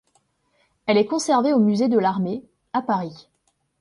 Elle 0.87 0.97
est 0.97 1.05
conservée 1.05 1.53
au 1.53 1.59
musée 1.59 1.87
de 1.87 1.99
l'Armée, 1.99 2.43
à 2.73 2.81
Paris. 2.81 3.29